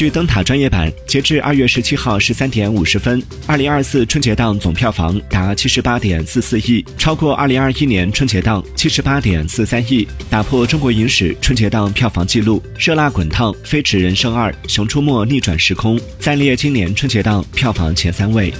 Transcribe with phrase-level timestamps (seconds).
[0.00, 18.50] 据灯塔专业版截至二月十七号十三点五十分二零二四春节档总票房达七十八点四四亿超过二零二一年春节档七十八点四三亿打破中国影史春节档票房纪录热辣滚烫飞驰人生二熊出没逆转时空暂列今年春节档票房前三位。